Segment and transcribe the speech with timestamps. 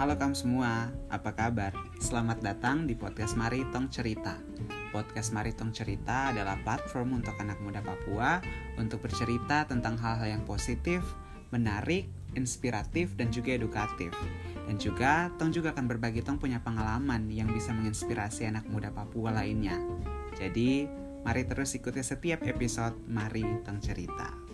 [0.00, 1.76] Halo kamu semua, apa kabar?
[2.00, 4.32] Selamat datang di podcast Mari Tong Cerita.
[4.96, 8.40] Podcast Mari Tong Cerita adalah platform untuk anak muda Papua
[8.80, 11.04] untuk bercerita tentang hal-hal yang positif,
[11.52, 14.16] menarik, inspiratif, dan juga edukatif.
[14.64, 19.36] Dan juga, Tong juga akan berbagi Tong punya pengalaman yang bisa menginspirasi anak muda Papua
[19.36, 19.76] lainnya.
[20.32, 20.88] Jadi,
[21.28, 24.49] mari terus ikuti setiap episode Mari Tong Cerita.